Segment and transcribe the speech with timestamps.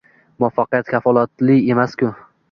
[0.43, 2.17] muvaffaqiyat kafolati emas ekan.